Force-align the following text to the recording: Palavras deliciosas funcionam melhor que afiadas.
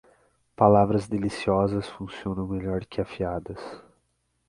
Palavras 0.55 1.07
deliciosas 1.07 1.87
funcionam 1.87 2.47
melhor 2.47 2.83
que 2.87 2.99
afiadas. 2.99 3.59